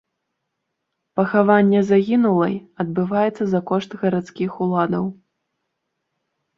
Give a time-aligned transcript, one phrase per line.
[1.19, 2.55] Пахаванне загінулай
[2.87, 5.05] адбываецца за кошт гарадскіх уладаў.